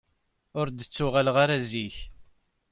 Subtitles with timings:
[0.59, 1.95] Ur d-ttuɣaleɣ ara zik.